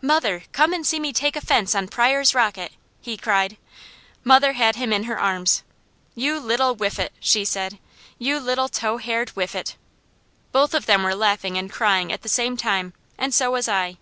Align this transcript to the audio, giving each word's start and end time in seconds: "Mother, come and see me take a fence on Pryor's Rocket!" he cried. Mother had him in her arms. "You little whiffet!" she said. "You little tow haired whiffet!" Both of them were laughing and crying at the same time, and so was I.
"Mother, 0.00 0.44
come 0.52 0.72
and 0.72 0.86
see 0.86 0.98
me 0.98 1.12
take 1.12 1.36
a 1.36 1.40
fence 1.42 1.74
on 1.74 1.88
Pryor's 1.88 2.34
Rocket!" 2.34 2.72
he 3.02 3.18
cried. 3.18 3.58
Mother 4.24 4.54
had 4.54 4.76
him 4.76 4.90
in 4.90 5.02
her 5.04 5.20
arms. 5.20 5.64
"You 6.14 6.40
little 6.40 6.72
whiffet!" 6.74 7.12
she 7.20 7.44
said. 7.44 7.78
"You 8.18 8.40
little 8.40 8.70
tow 8.70 8.96
haired 8.96 9.28
whiffet!" 9.34 9.76
Both 10.50 10.72
of 10.72 10.86
them 10.86 11.02
were 11.02 11.14
laughing 11.14 11.58
and 11.58 11.70
crying 11.70 12.10
at 12.10 12.22
the 12.22 12.28
same 12.30 12.56
time, 12.56 12.94
and 13.18 13.34
so 13.34 13.50
was 13.50 13.68
I. 13.68 13.98